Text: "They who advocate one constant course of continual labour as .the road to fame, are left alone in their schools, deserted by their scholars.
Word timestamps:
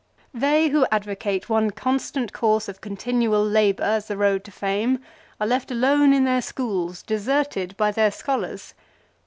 "They 0.33 0.69
who 0.69 0.87
advocate 0.91 1.47
one 1.47 1.69
constant 1.69 2.33
course 2.33 2.67
of 2.67 2.81
continual 2.81 3.45
labour 3.45 3.83
as 3.83 4.07
.the 4.07 4.17
road 4.17 4.43
to 4.45 4.51
fame, 4.51 4.97
are 5.39 5.45
left 5.45 5.69
alone 5.69 6.11
in 6.11 6.23
their 6.25 6.41
schools, 6.41 7.03
deserted 7.03 7.77
by 7.77 7.91
their 7.91 8.09
scholars. 8.09 8.73